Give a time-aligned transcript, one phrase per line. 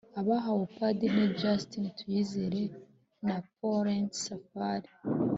[0.19, 2.63] abahawe ubupadiri ni justin tuyisenge
[3.27, 4.89] na plaurent safari